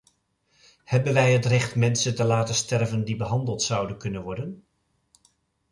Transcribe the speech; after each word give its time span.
Hebben 0.83 1.13
wij 1.13 1.33
het 1.33 1.45
recht 1.45 1.75
mensen 1.75 2.15
te 2.15 2.23
laten 2.23 2.55
sterven 2.55 3.03
die 3.05 3.15
behandeld 3.15 3.61
zouden 3.61 3.97
kunnen 3.97 4.21
worden? 4.23 4.63